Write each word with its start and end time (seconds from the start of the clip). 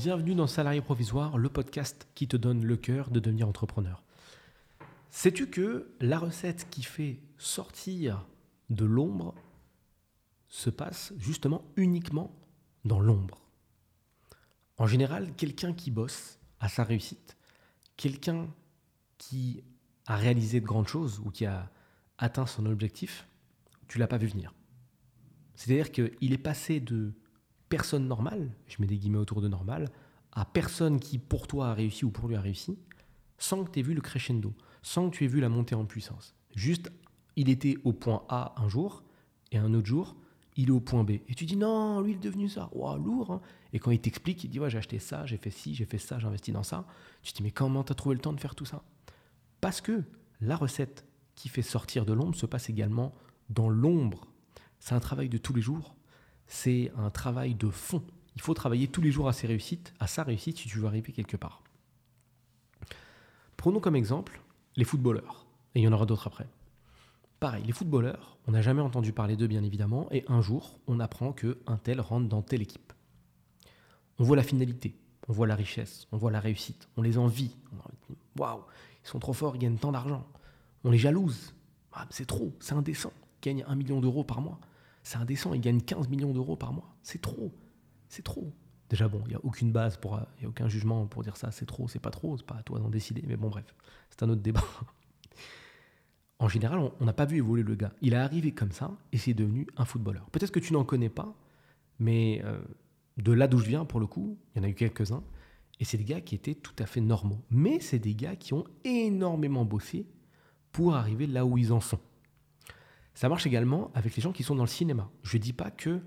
Bienvenue 0.00 0.36
dans 0.36 0.46
Salarié 0.46 0.80
Provisoire, 0.80 1.38
le 1.38 1.48
podcast 1.48 2.06
qui 2.14 2.28
te 2.28 2.36
donne 2.36 2.64
le 2.64 2.76
cœur 2.76 3.10
de 3.10 3.18
devenir 3.18 3.48
entrepreneur. 3.48 4.04
Sais-tu 5.10 5.50
que 5.50 5.90
la 5.98 6.20
recette 6.20 6.70
qui 6.70 6.84
fait 6.84 7.18
sortir 7.36 8.24
de 8.70 8.84
l'ombre 8.84 9.34
se 10.46 10.70
passe 10.70 11.12
justement 11.18 11.64
uniquement 11.74 12.30
dans 12.84 13.00
l'ombre? 13.00 13.42
En 14.76 14.86
général, 14.86 15.34
quelqu'un 15.34 15.72
qui 15.72 15.90
bosse 15.90 16.38
à 16.60 16.68
sa 16.68 16.84
réussite, 16.84 17.36
quelqu'un 17.96 18.46
qui 19.18 19.64
a 20.06 20.14
réalisé 20.14 20.60
de 20.60 20.66
grandes 20.66 20.86
choses 20.86 21.20
ou 21.24 21.32
qui 21.32 21.44
a 21.44 21.72
atteint 22.18 22.46
son 22.46 22.66
objectif, 22.66 23.26
tu 23.88 23.98
l'as 23.98 24.06
pas 24.06 24.18
vu 24.18 24.28
venir. 24.28 24.54
C'est-à-dire 25.56 25.90
qu'il 25.90 26.32
est 26.32 26.38
passé 26.38 26.78
de 26.78 27.14
personne 27.68 28.06
normale, 28.06 28.50
je 28.66 28.76
mets 28.80 28.86
des 28.86 28.96
guillemets 28.96 29.18
autour 29.18 29.40
de 29.40 29.48
normal, 29.48 29.90
à 30.32 30.44
personne 30.44 31.00
qui 31.00 31.18
pour 31.18 31.46
toi 31.46 31.68
a 31.68 31.74
réussi 31.74 32.04
ou 32.04 32.10
pour 32.10 32.28
lui 32.28 32.36
a 32.36 32.40
réussi, 32.40 32.78
sans 33.38 33.64
que 33.64 33.70
tu 33.70 33.80
aies 33.80 33.82
vu 33.82 33.94
le 33.94 34.00
crescendo, 34.00 34.54
sans 34.82 35.10
que 35.10 35.16
tu 35.16 35.24
aies 35.24 35.28
vu 35.28 35.40
la 35.40 35.48
montée 35.48 35.74
en 35.74 35.84
puissance. 35.84 36.34
Juste, 36.54 36.90
il 37.36 37.48
était 37.48 37.76
au 37.84 37.92
point 37.92 38.24
A 38.28 38.54
un 38.56 38.68
jour, 38.68 39.02
et 39.52 39.58
un 39.58 39.72
autre 39.74 39.86
jour, 39.86 40.16
il 40.56 40.68
est 40.68 40.72
au 40.72 40.80
point 40.80 41.04
B. 41.04 41.10
Et 41.28 41.34
tu 41.36 41.46
dis 41.46 41.56
non, 41.56 42.00
lui 42.00 42.12
il 42.12 42.16
est 42.16 42.20
devenu 42.20 42.48
ça, 42.48 42.68
wow, 42.72 42.96
lourd. 42.96 43.32
Hein. 43.32 43.40
Et 43.72 43.78
quand 43.78 43.90
il 43.90 44.00
t'explique, 44.00 44.42
il 44.44 44.50
dit 44.50 44.58
j'ai 44.66 44.78
acheté 44.78 44.98
ça, 44.98 45.24
j'ai 45.24 45.36
fait 45.36 45.50
ci, 45.50 45.74
j'ai 45.74 45.84
fait 45.84 45.98
ça, 45.98 46.18
j'ai 46.18 46.26
investi 46.26 46.52
dans 46.52 46.64
ça. 46.64 46.84
Tu 47.22 47.32
te 47.32 47.38
dis 47.38 47.42
mais 47.44 47.52
comment 47.52 47.84
tu 47.84 47.92
as 47.92 47.94
trouvé 47.94 48.16
le 48.16 48.20
temps 48.20 48.32
de 48.32 48.40
faire 48.40 48.54
tout 48.54 48.64
ça? 48.64 48.82
Parce 49.60 49.80
que 49.80 50.02
la 50.40 50.56
recette 50.56 51.06
qui 51.34 51.48
fait 51.48 51.62
sortir 51.62 52.04
de 52.04 52.12
l'ombre 52.12 52.34
se 52.34 52.46
passe 52.46 52.68
également 52.68 53.14
dans 53.50 53.68
l'ombre. 53.68 54.26
C'est 54.80 54.94
un 54.94 55.00
travail 55.00 55.28
de 55.28 55.38
tous 55.38 55.54
les 55.54 55.62
jours 55.62 55.94
c'est 56.48 56.90
un 56.96 57.10
travail 57.10 57.54
de 57.54 57.68
fond. 57.68 58.02
Il 58.34 58.42
faut 58.42 58.54
travailler 58.54 58.88
tous 58.88 59.00
les 59.00 59.10
jours 59.10 59.28
à 59.28 59.32
ses 59.32 59.46
réussites, 59.46 59.92
à 60.00 60.06
sa 60.06 60.24
réussite 60.24 60.58
si 60.58 60.68
tu 60.68 60.78
veux 60.78 60.86
arriver 60.86 61.12
quelque 61.12 61.36
part. 61.36 61.62
Prenons 63.56 63.80
comme 63.80 63.96
exemple 63.96 64.40
les 64.76 64.84
footballeurs, 64.84 65.46
et 65.74 65.80
il 65.80 65.82
y 65.84 65.88
en 65.88 65.92
aura 65.92 66.06
d'autres 66.06 66.26
après. 66.26 66.46
Pareil, 67.40 67.64
les 67.64 67.72
footballeurs, 67.72 68.38
on 68.46 68.52
n'a 68.52 68.62
jamais 68.62 68.80
entendu 68.80 69.12
parler 69.12 69.36
d'eux 69.36 69.46
bien 69.46 69.62
évidemment, 69.62 70.08
et 70.10 70.24
un 70.28 70.40
jour, 70.40 70.80
on 70.86 71.00
apprend 71.00 71.32
qu'un 71.32 71.76
tel 71.82 72.00
rentre 72.00 72.28
dans 72.28 72.42
telle 72.42 72.62
équipe. 72.62 72.92
On 74.18 74.24
voit 74.24 74.36
la 74.36 74.42
finalité, 74.42 74.96
on 75.28 75.32
voit 75.32 75.46
la 75.46 75.54
richesse, 75.54 76.08
on 76.10 76.16
voit 76.16 76.30
la 76.30 76.40
réussite, 76.40 76.88
on 76.96 77.02
les 77.02 77.18
envie. 77.18 77.54
Waouh, 78.36 78.62
ils 79.04 79.08
sont 79.08 79.18
trop 79.18 79.32
forts, 79.32 79.56
ils 79.56 79.60
gagnent 79.60 79.76
tant 79.76 79.92
d'argent. 79.92 80.26
On 80.84 80.90
les 80.90 80.98
jalouse. 80.98 81.54
Ah, 81.92 82.06
c'est 82.10 82.26
trop, 82.26 82.52
c'est 82.60 82.74
indécent. 82.74 83.12
Ils 83.42 83.46
gagnent 83.46 83.64
un 83.66 83.74
million 83.74 84.00
d'euros 84.00 84.24
par 84.24 84.40
mois 84.40 84.60
c'est 85.08 85.16
indécent, 85.16 85.54
il 85.54 85.62
gagne 85.62 85.80
15 85.80 86.08
millions 86.08 86.32
d'euros 86.34 86.54
par 86.54 86.74
mois. 86.74 86.94
C'est 87.02 87.22
trop. 87.22 87.50
C'est 88.10 88.22
trop. 88.22 88.52
Déjà, 88.90 89.08
bon, 89.08 89.22
il 89.24 89.30
n'y 89.30 89.34
a 89.36 89.40
aucune 89.42 89.72
base, 89.72 89.96
pour, 89.96 90.20
il 90.36 90.40
n'y 90.40 90.46
a 90.46 90.48
aucun 90.50 90.68
jugement 90.68 91.06
pour 91.06 91.22
dire 91.22 91.38
ça, 91.38 91.50
c'est 91.50 91.64
trop, 91.64 91.88
c'est 91.88 91.98
pas 91.98 92.10
trop, 92.10 92.36
c'est 92.36 92.44
pas 92.44 92.56
à 92.56 92.62
toi 92.62 92.78
d'en 92.78 92.90
décider. 92.90 93.24
Mais 93.26 93.38
bon, 93.38 93.48
bref, 93.48 93.74
c'est 94.10 94.22
un 94.22 94.28
autre 94.28 94.42
débat. 94.42 94.64
En 96.40 96.46
général, 96.46 96.78
on 97.00 97.04
n'a 97.04 97.12
pas 97.12 97.24
vu 97.24 97.38
évoluer 97.38 97.64
le 97.64 97.74
gars. 97.74 97.92
Il 98.00 98.12
est 98.12 98.16
arrivé 98.16 98.52
comme 98.52 98.70
ça 98.70 98.96
et 99.10 99.18
c'est 99.18 99.34
devenu 99.34 99.66
un 99.76 99.84
footballeur. 99.84 100.30
Peut-être 100.30 100.52
que 100.52 100.60
tu 100.60 100.72
n'en 100.72 100.84
connais 100.84 101.08
pas, 101.08 101.34
mais 101.98 102.40
euh, 102.44 102.60
de 103.16 103.32
là 103.32 103.48
d'où 103.48 103.58
je 103.58 103.66
viens, 103.66 103.84
pour 103.84 103.98
le 103.98 104.06
coup, 104.06 104.38
il 104.54 104.58
y 104.58 104.60
en 104.60 104.64
a 104.64 104.70
eu 104.70 104.74
quelques-uns. 104.74 105.24
Et 105.80 105.84
c'est 105.84 105.96
des 105.96 106.04
gars 106.04 106.20
qui 106.20 106.36
étaient 106.36 106.54
tout 106.54 106.76
à 106.78 106.86
fait 106.86 107.00
normaux. 107.00 107.42
Mais 107.50 107.80
c'est 107.80 107.98
des 107.98 108.14
gars 108.14 108.36
qui 108.36 108.54
ont 108.54 108.62
énormément 108.84 109.64
bossé 109.64 110.06
pour 110.70 110.94
arriver 110.94 111.26
là 111.26 111.44
où 111.44 111.58
ils 111.58 111.72
en 111.72 111.80
sont. 111.80 111.98
Ça 113.18 113.28
marche 113.28 113.48
également 113.48 113.90
avec 113.94 114.14
les 114.14 114.22
gens 114.22 114.30
qui 114.30 114.44
sont 114.44 114.54
dans 114.54 114.62
le 114.62 114.68
cinéma. 114.68 115.10
Je 115.24 115.38
ne 115.38 115.42
dis 115.42 115.52
pas 115.52 115.72
que 115.72 116.00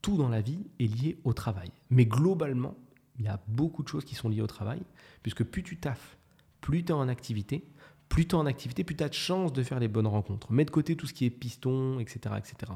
tout 0.00 0.16
dans 0.16 0.30
la 0.30 0.40
vie 0.40 0.64
est 0.80 0.86
lié 0.86 1.18
au 1.22 1.34
travail. 1.34 1.70
Mais 1.90 2.06
globalement, 2.06 2.74
il 3.18 3.26
y 3.26 3.28
a 3.28 3.38
beaucoup 3.48 3.82
de 3.82 3.88
choses 3.88 4.06
qui 4.06 4.14
sont 4.14 4.30
liées 4.30 4.40
au 4.40 4.46
travail, 4.46 4.80
puisque 5.22 5.44
plus 5.44 5.62
tu 5.62 5.76
taffes, 5.76 6.16
plus 6.62 6.82
tu 6.82 6.92
es 6.92 6.94
en 6.94 7.06
activité, 7.08 7.68
plus 8.08 8.26
tu 8.26 8.34
es 8.34 8.38
en 8.38 8.46
activité, 8.46 8.82
plus 8.82 8.96
tu 8.96 9.04
as 9.04 9.10
de 9.10 9.14
chances 9.14 9.52
de 9.52 9.62
faire 9.62 9.78
les 9.78 9.88
bonnes 9.88 10.06
rencontres. 10.06 10.52
Mets 10.52 10.64
de 10.64 10.70
côté 10.70 10.96
tout 10.96 11.06
ce 11.06 11.12
qui 11.12 11.26
est 11.26 11.30
piston, 11.30 11.98
etc. 11.98 12.36
etc. 12.38 12.72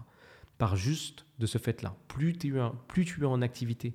Par 0.59 0.77
juste 0.77 1.25
de 1.39 1.47
ce 1.47 1.57
fait-là, 1.57 1.97
plus, 2.09 2.35
plus 2.89 3.05
tu 3.07 3.23
es 3.23 3.25
en 3.25 3.41
activité 3.41 3.95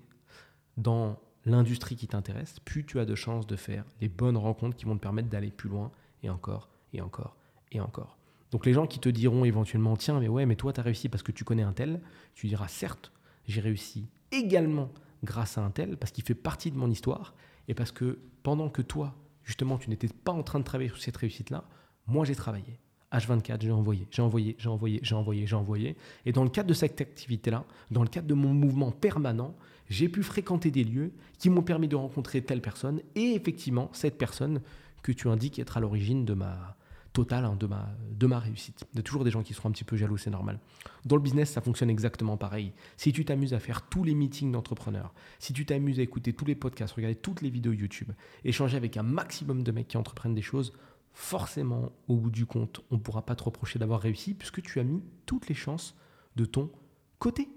dans 0.76 1.20
l'industrie 1.46 1.98
qui 1.98 2.08
t'intéresse, 2.08 2.60
plus 2.62 2.84
tu 2.84 3.00
as 3.00 3.06
de 3.06 3.14
chances 3.14 3.46
de 3.46 3.56
faire 3.56 3.86
les 4.02 4.10
bonnes 4.10 4.38
rencontres 4.38 4.76
qui 4.76 4.86
vont 4.86 4.96
te 4.96 5.02
permettre 5.02 5.30
d'aller 5.30 5.52
plus 5.52 5.70
loin 5.70 5.92
et 6.24 6.32
encore 6.32 6.72
et 6.94 7.02
encore 7.02 7.38
et 7.72 7.80
encore. 7.80 8.18
Donc 8.54 8.68
les 8.68 8.74
gens 8.74 8.86
qui 8.86 9.00
te 9.00 9.10
diront 9.10 9.46
éventuellement, 9.46 9.98
tiens, 9.98 10.20
mais 10.20 10.28
ouais, 10.28 10.46
mais 10.46 10.56
toi, 10.56 10.72
tu 10.72 10.80
as 10.80 10.84
réussi 10.84 11.10
parce 11.10 11.24
que 11.24 11.32
tu 11.32 11.44
connais 11.44 11.64
un 11.64 11.74
tel, 11.74 12.00
tu 12.36 12.46
diras, 12.46 12.68
certes, 12.68 13.12
j'ai 13.48 13.62
réussi 13.62 14.06
également 14.32 14.92
grâce 15.24 15.58
à 15.58 15.62
un 15.66 15.72
tel, 15.72 15.98
parce 15.98 16.12
qu'il 16.12 16.24
fait 16.24 16.36
partie 16.36 16.70
de 16.70 16.78
mon 16.78 16.92
histoire, 16.92 17.34
et 17.68 17.74
parce 17.74 17.92
que 17.92 18.20
pendant 18.44 18.70
que 18.70 18.84
toi, 18.84 19.16
justement, 19.44 19.80
tu 19.80 19.90
n'étais 19.90 20.08
pas 20.08 20.32
en 20.32 20.44
train 20.44 20.60
de 20.60 20.64
travailler 20.64 20.90
sur 20.90 21.02
cette 21.02 21.18
réussite-là, 21.18 21.64
moi, 22.06 22.26
j'ai 22.26 22.36
travaillé. 22.36 22.80
H24, 23.12 23.60
j'ai 23.60 23.72
envoyé, 23.72 24.08
j'ai 24.12 24.22
envoyé, 24.22 24.56
j'ai 24.60 24.70
envoyé, 24.70 25.00
j'ai 25.02 25.16
envoyé, 25.16 25.48
j'ai 25.48 25.56
envoyé. 25.56 25.98
Et 26.28 26.32
dans 26.32 26.44
le 26.44 26.52
cadre 26.52 26.70
de 26.70 26.76
cette 26.76 27.02
activité-là, 27.02 27.66
dans 27.90 28.04
le 28.04 28.08
cadre 28.08 28.28
de 28.28 28.36
mon 28.36 28.54
mouvement 28.54 28.92
permanent, 28.92 29.56
j'ai 29.90 30.10
pu 30.10 30.22
fréquenter 30.22 30.70
des 30.70 30.84
lieux 30.84 31.12
qui 31.40 31.50
m'ont 31.50 31.64
permis 31.64 31.88
de 31.88 31.96
rencontrer 31.96 32.44
telle 32.44 32.62
personne, 32.62 33.02
et 33.16 33.34
effectivement, 33.34 33.90
cette 33.94 34.20
personne 34.20 34.62
que 35.02 35.12
tu 35.12 35.28
indiques 35.28 35.58
être 35.58 35.78
à 35.78 35.80
l'origine 35.80 36.24
de 36.24 36.36
ma, 36.36 36.78
total 37.14 37.46
hein, 37.46 37.56
de, 37.56 37.68
ma, 37.68 37.90
de 38.12 38.28
ma 38.28 38.40
réussite. 38.40 38.86
Il 38.94 38.98
y 38.98 39.00
a 39.00 39.04
toujours 39.04 39.24
des 39.24 39.32
gens 39.32 39.44
qui 39.44 39.54
seront 39.54 39.70
un 39.70 39.72
petit 39.72 39.84
peu 39.84 39.96
jaloux, 39.96 40.18
c'est 40.18 40.32
normal. 40.32 40.60
Dans 41.06 41.16
le 41.16 41.22
business, 41.22 41.52
ça 41.52 41.62
fonctionne 41.62 41.90
exactement 41.90 42.38
pareil. 42.38 42.74
Si 42.98 43.14
tu 43.14 43.24
t'amuses 43.24 43.54
à 43.54 43.60
faire 43.60 43.84
tous 43.84 44.04
les 44.04 44.16
meetings 44.16 44.52
d'entrepreneurs, 44.52 45.14
si 45.40 45.54
tu 45.54 45.66
t'amuses 45.66 46.00
à 46.00 46.04
écouter 46.04 46.34
tous 46.34 46.46
les 46.46 46.56
podcasts, 46.56 46.94
regarder 46.96 47.16
toutes 47.16 47.42
les 47.42 47.52
vidéos 47.52 47.72
YouTube, 47.72 48.12
échanger 48.44 48.76
avec 48.76 48.98
un 48.98 49.04
maximum 49.04 49.64
de 49.64 49.72
mecs 49.72 49.88
qui 49.88 49.98
entreprennent 49.98 50.34
des 50.34 50.42
choses, 50.42 50.74
forcément, 51.14 51.92
au 52.08 52.18
bout 52.18 52.32
du 52.32 52.48
compte, 52.48 52.82
on 52.90 52.96
ne 52.96 53.00
pourra 53.00 53.24
pas 53.24 53.36
te 53.36 53.44
reprocher 53.44 53.78
d'avoir 53.78 54.02
réussi 54.02 54.34
puisque 54.34 54.64
tu 54.64 54.80
as 54.80 54.84
mis 54.84 55.04
toutes 55.28 55.48
les 55.48 55.56
chances 55.56 55.96
de 56.36 56.46
ton 56.46 56.72
côté. 57.20 57.48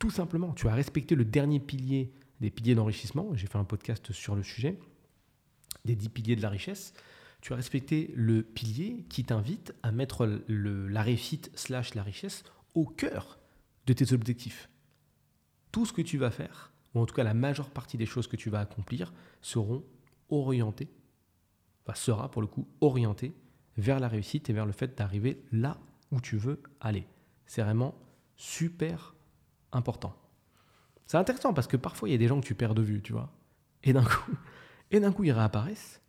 Tout 0.00 0.10
simplement, 0.10 0.52
tu 0.52 0.66
as 0.66 0.74
respecté 0.74 1.14
le 1.14 1.24
dernier 1.24 1.60
pilier 1.60 2.12
des 2.40 2.50
piliers 2.50 2.74
d'enrichissement. 2.74 3.30
J'ai 3.34 3.46
fait 3.46 3.58
un 3.58 3.64
podcast 3.64 4.12
sur 4.12 4.34
le 4.34 4.42
sujet, 4.42 4.80
des 5.84 5.94
10 5.94 6.08
piliers 6.08 6.36
de 6.36 6.42
la 6.42 6.48
richesse 6.48 6.92
tu 7.40 7.52
as 7.52 7.56
respecté 7.56 8.12
le 8.14 8.42
pilier 8.42 9.04
qui 9.08 9.24
t'invite 9.24 9.74
à 9.82 9.92
mettre 9.92 10.42
la 10.48 11.02
réussite 11.02 11.50
slash 11.54 11.94
la 11.94 12.02
richesse 12.02 12.44
au 12.74 12.84
cœur 12.84 13.38
de 13.86 13.92
tes 13.92 14.12
objectifs. 14.12 14.68
Tout 15.72 15.86
ce 15.86 15.92
que 15.92 16.02
tu 16.02 16.18
vas 16.18 16.30
faire, 16.30 16.72
ou 16.94 17.00
en 17.00 17.06
tout 17.06 17.14
cas 17.14 17.24
la 17.24 17.34
majeure 17.34 17.70
partie 17.70 17.96
des 17.96 18.06
choses 18.06 18.26
que 18.26 18.36
tu 18.36 18.50
vas 18.50 18.60
accomplir, 18.60 19.12
seront 19.40 19.84
orientées, 20.28 20.90
enfin 21.84 21.94
sera 21.94 22.30
pour 22.30 22.42
le 22.42 22.48
coup 22.48 22.68
orienté 22.80 23.34
vers 23.76 24.00
la 24.00 24.08
réussite 24.08 24.50
et 24.50 24.52
vers 24.52 24.66
le 24.66 24.72
fait 24.72 24.96
d'arriver 24.96 25.42
là 25.52 25.78
où 26.10 26.20
tu 26.20 26.36
veux 26.36 26.60
aller. 26.80 27.06
C'est 27.46 27.62
vraiment 27.62 27.94
super 28.36 29.14
important. 29.72 30.14
C'est 31.06 31.16
intéressant 31.16 31.54
parce 31.54 31.66
que 31.66 31.76
parfois 31.76 32.08
il 32.08 32.12
y 32.12 32.14
a 32.14 32.18
des 32.18 32.28
gens 32.28 32.40
que 32.40 32.46
tu 32.46 32.54
perds 32.54 32.74
de 32.74 32.82
vue, 32.82 33.02
tu 33.02 33.12
vois. 33.12 33.32
Et 33.82 33.92
d'un 33.92 34.04
coup, 34.04 34.32
et 34.90 35.00
d'un 35.00 35.12
coup 35.12 35.24
ils 35.24 35.32
réapparaissent 35.32 36.00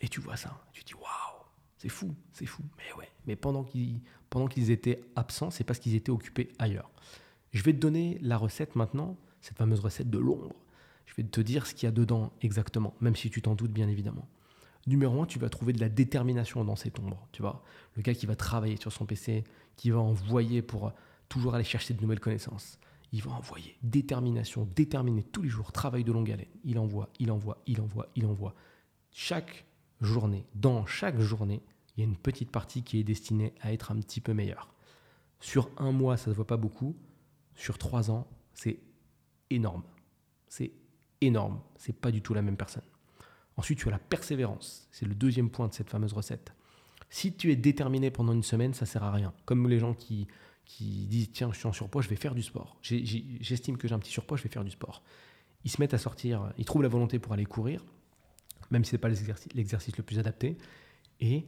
et 0.00 0.08
tu 0.08 0.20
vois 0.20 0.36
ça, 0.36 0.64
tu 0.72 0.82
dis 0.84 0.94
waouh, 0.94 1.44
c'est 1.76 1.88
fou, 1.88 2.14
c'est 2.32 2.46
fou. 2.46 2.62
Mais 2.76 2.92
ouais, 2.98 3.08
mais 3.26 3.36
pendant 3.36 3.64
qu'ils 3.64 4.00
pendant 4.30 4.46
qu'ils 4.46 4.70
étaient 4.70 5.00
absents, 5.16 5.50
c'est 5.50 5.64
parce 5.64 5.78
qu'ils 5.78 5.94
étaient 5.94 6.10
occupés 6.10 6.50
ailleurs. 6.58 6.90
Je 7.52 7.62
vais 7.62 7.72
te 7.72 7.78
donner 7.78 8.18
la 8.20 8.36
recette 8.36 8.76
maintenant, 8.76 9.16
cette 9.40 9.56
fameuse 9.56 9.80
recette 9.80 10.10
de 10.10 10.18
l'ombre. 10.18 10.54
Je 11.06 11.14
vais 11.14 11.22
te 11.24 11.40
dire 11.40 11.66
ce 11.66 11.74
qu'il 11.74 11.86
y 11.86 11.88
a 11.88 11.92
dedans 11.92 12.32
exactement, 12.42 12.94
même 13.00 13.16
si 13.16 13.30
tu 13.30 13.40
t'en 13.40 13.54
doutes 13.54 13.72
bien 13.72 13.88
évidemment. 13.88 14.28
Numéro 14.86 15.22
un, 15.22 15.26
tu 15.26 15.38
vas 15.38 15.48
trouver 15.48 15.72
de 15.72 15.80
la 15.80 15.88
détermination 15.88 16.64
dans 16.64 16.76
cette 16.76 16.98
ombre. 16.98 17.26
Tu 17.32 17.42
vois, 17.42 17.62
le 17.96 18.02
gars 18.02 18.14
qui 18.14 18.26
va 18.26 18.36
travailler 18.36 18.76
sur 18.76 18.92
son 18.92 19.06
PC, 19.06 19.44
qui 19.76 19.90
va 19.90 19.98
envoyer 19.98 20.62
pour 20.62 20.92
toujours 21.28 21.54
aller 21.54 21.64
chercher 21.64 21.94
de 21.94 22.00
nouvelles 22.00 22.20
connaissances. 22.20 22.78
Il 23.12 23.22
va 23.22 23.32
envoyer 23.32 23.76
détermination, 23.82 24.68
déterminer 24.76 25.22
tous 25.22 25.42
les 25.42 25.48
jours, 25.48 25.72
travail 25.72 26.04
de 26.04 26.12
longue 26.12 26.30
haleine. 26.30 26.46
Il 26.64 26.78
envoie, 26.78 27.08
il 27.18 27.30
envoie, 27.30 27.62
il 27.66 27.80
envoie, 27.80 28.08
il 28.14 28.26
envoie. 28.26 28.54
Chaque 29.10 29.64
journée, 30.00 30.46
dans 30.54 30.86
chaque 30.86 31.20
journée, 31.20 31.62
il 31.96 32.00
y 32.00 32.02
a 32.02 32.06
une 32.06 32.16
petite 32.16 32.50
partie 32.50 32.82
qui 32.82 32.98
est 32.98 33.04
destinée 33.04 33.54
à 33.60 33.72
être 33.72 33.90
un 33.90 33.96
petit 33.96 34.20
peu 34.20 34.32
meilleure. 34.32 34.72
Sur 35.40 35.70
un 35.76 35.92
mois, 35.92 36.16
ça 36.16 36.30
ne 36.30 36.34
se 36.34 36.36
voit 36.36 36.46
pas 36.46 36.56
beaucoup. 36.56 36.96
Sur 37.54 37.78
trois 37.78 38.10
ans, 38.10 38.28
c'est 38.54 38.78
énorme. 39.50 39.82
C'est 40.48 40.72
énorme. 41.20 41.60
C'est 41.76 41.92
pas 41.92 42.10
du 42.10 42.22
tout 42.22 42.34
la 42.34 42.42
même 42.42 42.56
personne. 42.56 42.84
Ensuite, 43.56 43.80
tu 43.80 43.88
as 43.88 43.90
la 43.90 43.98
persévérance. 43.98 44.88
C'est 44.92 45.06
le 45.06 45.14
deuxième 45.14 45.50
point 45.50 45.66
de 45.66 45.74
cette 45.74 45.90
fameuse 45.90 46.12
recette. 46.12 46.52
Si 47.10 47.34
tu 47.34 47.50
es 47.50 47.56
déterminé 47.56 48.10
pendant 48.10 48.32
une 48.32 48.42
semaine, 48.42 48.74
ça 48.74 48.86
sert 48.86 49.02
à 49.02 49.10
rien. 49.10 49.32
Comme 49.44 49.68
les 49.68 49.78
gens 49.78 49.94
qui, 49.94 50.28
qui 50.64 51.06
disent 51.06 51.32
tiens, 51.32 51.50
je 51.52 51.58
suis 51.58 51.66
en 51.66 51.72
surpoids, 51.72 52.02
je 52.02 52.08
vais 52.08 52.16
faire 52.16 52.34
du 52.34 52.42
sport. 52.42 52.76
J'estime 52.82 53.76
que 53.78 53.88
j'ai 53.88 53.94
un 53.94 53.98
petit 53.98 54.12
surpoids, 54.12 54.36
je 54.36 54.42
vais 54.44 54.50
faire 54.50 54.64
du 54.64 54.70
sport. 54.70 55.02
Ils 55.64 55.70
se 55.70 55.80
mettent 55.80 55.94
à 55.94 55.98
sortir, 55.98 56.52
ils 56.58 56.64
trouvent 56.64 56.82
la 56.82 56.88
volonté 56.88 57.18
pour 57.18 57.32
aller 57.32 57.46
courir 57.46 57.84
même 58.70 58.84
si 58.84 58.90
ce 58.90 58.96
n'est 58.96 59.00
pas 59.00 59.08
l'exercice 59.08 59.96
le 59.96 60.02
plus 60.02 60.18
adapté. 60.18 60.58
Et 61.20 61.46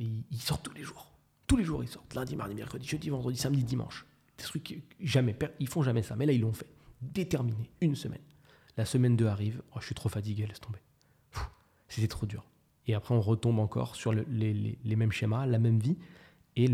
euh, 0.00 0.04
ils, 0.30 0.40
sortent 0.40 0.64
tous 0.64 0.74
les 0.74 0.82
jours. 0.82 1.12
Tous 1.46 1.56
les 1.56 1.64
jours, 1.64 1.82
ils 1.82 1.88
sortent. 1.88 2.14
Lundi, 2.14 2.36
mardi, 2.36 2.54
mercredi, 2.54 2.86
jeudi, 2.86 3.10
vendredi, 3.10 3.38
samedi, 3.38 3.64
dimanche. 3.64 4.06
Des 4.38 4.44
trucs 4.44 4.82
jamais, 5.00 5.36
ils 5.60 5.68
font 5.68 5.82
jamais 5.82 6.02
ça. 6.02 6.16
Mais 6.16 6.26
là, 6.26 6.32
ils 6.32 6.40
l'ont 6.40 6.52
fait. 6.52 6.68
Déterminé, 7.00 7.70
une 7.80 7.94
semaine. 7.94 8.22
La 8.76 8.84
semaine 8.84 9.16
2 9.16 9.26
arrive, 9.26 9.62
oh, 9.74 9.78
je 9.80 9.86
suis 9.86 9.94
trop 9.94 10.08
fatigué, 10.08 10.46
laisse 10.46 10.60
tomber. 10.60 10.80
C'était 11.88 12.08
trop 12.08 12.26
dur. 12.26 12.44
Et 12.86 12.94
après, 12.94 13.14
on 13.14 13.20
retombe 13.20 13.58
encore 13.60 13.94
sur 13.94 14.12
les, 14.12 14.78
mêmes 14.84 15.12
schémas, 15.12 15.46
la 15.46 15.58
même 15.58 15.78
vie 15.78 15.96
et, 16.56 16.68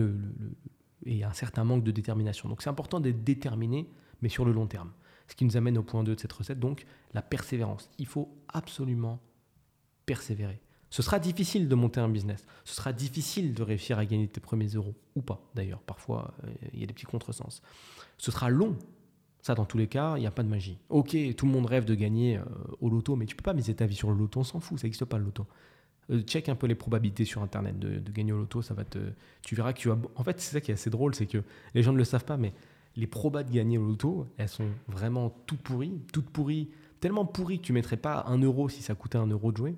et 1.05 1.25
un 1.25 1.33
certain 1.33 1.65
manque 1.65 1.85
de 1.85 1.91
détermination. 1.91 2.49
Donc 2.49 2.63
c'est 2.63 2.71
important 2.71 3.01
d'être 3.01 3.23
déterminé, 3.23 3.89
mais 4.23 4.29
sur 4.29 4.45
le 4.45 4.53
long 4.53 4.67
terme. 4.67 4.93
Ce 5.29 5.37
qui 5.37 5.45
nous 5.45 5.57
amène 5.57 5.79
au 5.79 5.83
point 5.83 6.03
2 6.03 6.17
de 6.17 6.21
cette 6.21 6.33
recette, 6.33 6.59
donc 6.59 6.87
la 7.13 7.23
persévérance. 7.23 7.91
Il 7.99 8.07
faut 8.07 8.35
absolument 8.49 9.21
persévérer. 10.11 10.61
Ce 10.91 11.03
sera 11.03 11.21
difficile 11.21 11.69
de 11.69 11.75
monter 11.77 12.01
un 12.01 12.09
business. 12.09 12.45
Ce 12.65 12.75
sera 12.75 12.93
difficile 12.93 13.55
de 13.55 13.63
réussir 13.63 13.97
à 14.01 14.05
gagner 14.05 14.27
tes 14.27 14.41
premiers 14.41 14.67
euros, 14.67 14.97
ou 15.15 15.23
pas 15.23 15.41
d'ailleurs. 15.55 15.83
Parfois, 15.83 16.35
euh, 16.43 16.49
il 16.73 16.81
y 16.81 16.83
a 16.83 16.87
des 16.87 16.93
petits 16.93 17.07
contresens. 17.07 17.63
Ce 18.19 18.33
sera 18.33 18.51
long. 18.51 18.77
Ça, 19.41 19.55
dans 19.55 19.67
tous 19.67 19.79
les 19.79 19.87
cas, 19.87 20.17
il 20.17 20.21
n'y 20.21 20.27
a 20.27 20.33
pas 20.33 20.43
de 20.43 20.49
magie. 20.49 20.79
Ok, 20.89 21.17
tout 21.37 21.47
le 21.47 21.53
monde 21.53 21.67
rêve 21.67 21.85
de 21.85 21.95
gagner 21.95 22.39
euh, 22.39 22.45
au 22.81 22.91
loto, 22.91 23.15
mais 23.15 23.27
tu 23.27 23.37
peux 23.37 23.45
pas 23.45 23.55
miser 23.55 23.73
ta 23.73 23.87
vie 23.87 23.95
sur 23.95 24.11
le 24.11 24.17
loto, 24.17 24.41
on 24.41 24.45
s'en 24.45 24.59
fout, 24.59 24.81
ça 24.81 24.89
n'existe 24.89 25.05
pas 25.05 25.17
le 25.17 25.27
loto. 25.27 25.47
Euh, 26.11 26.23
check 26.23 26.49
un 26.49 26.57
peu 26.57 26.67
les 26.67 26.75
probabilités 26.75 27.25
sur 27.25 27.41
Internet 27.41 27.79
de, 27.79 28.11
gagner 28.11 28.33
au 28.33 28.39
loto, 28.39 28.61
ça 28.61 28.75
va 28.75 28.85
te... 28.85 28.99
Tu 29.43 29.55
verras 29.55 29.73
que 29.73 29.79
tu 29.79 29.89
vas... 29.89 29.99
En 30.17 30.25
fait, 30.25 30.41
c'est 30.41 30.53
ça 30.55 30.61
qui 30.61 30.73
est 30.73 30.75
assez 30.75 30.91
drôle, 30.91 31.15
c'est 31.15 31.27
que 31.27 31.39
les 31.75 31.85
gens 31.85 31.93
ne 31.93 31.99
le 31.99 32.05
savent 32.05 32.25
pas, 32.25 32.37
mais 32.37 32.53
les 32.97 33.07
probas 33.07 33.45
de 33.45 33.53
gagner 33.53 33.79
au 33.79 33.87
loto, 33.87 34.27
elles 34.39 34.49
sont 34.49 34.69
vraiment 34.89 35.31
toutes 35.47 35.63
pourries, 35.63 36.01
toutes 36.13 36.31
pourries, 36.31 36.69
tellement 37.01 37.25
pourries 37.25 37.59
que 37.59 37.65
tu 37.65 37.73
mettrais 37.73 37.97
pas 37.97 38.25
un 38.27 38.39
euro 38.39 38.69
si 38.69 38.83
ça 38.83 38.95
coûtait 38.95 39.19
un 39.19 39.27
euro 39.27 39.53
de 39.53 39.57
jouer. 39.57 39.77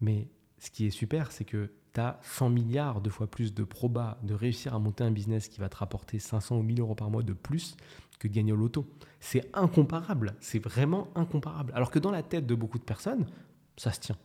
Mais 0.00 0.28
ce 0.58 0.70
qui 0.70 0.86
est 0.86 0.90
super, 0.90 1.32
c'est 1.32 1.44
que 1.44 1.72
tu 1.92 2.00
as 2.00 2.18
100 2.22 2.50
milliards 2.50 3.00
de 3.00 3.10
fois 3.10 3.26
plus 3.26 3.54
de 3.54 3.64
probas 3.64 4.18
de 4.22 4.34
réussir 4.34 4.74
à 4.74 4.78
monter 4.78 5.04
un 5.04 5.10
business 5.10 5.48
qui 5.48 5.60
va 5.60 5.68
te 5.68 5.76
rapporter 5.76 6.18
500 6.18 6.58
ou 6.58 6.62
1000 6.62 6.80
euros 6.80 6.94
par 6.94 7.10
mois 7.10 7.22
de 7.22 7.32
plus 7.32 7.76
que 8.18 8.28
gagner 8.28 8.52
au 8.52 8.56
loto. 8.56 8.86
C'est 9.20 9.48
incomparable, 9.54 10.34
c'est 10.40 10.58
vraiment 10.58 11.08
incomparable. 11.14 11.72
Alors 11.74 11.90
que 11.90 11.98
dans 11.98 12.10
la 12.10 12.22
tête 12.22 12.46
de 12.46 12.54
beaucoup 12.54 12.78
de 12.78 12.84
personnes, 12.84 13.26
ça 13.76 13.92
se 13.92 14.00
tient. 14.00 14.18